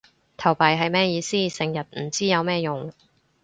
[0.35, 1.47] 投幣係咩意思？
[1.49, 2.91] 成日唔知有咩用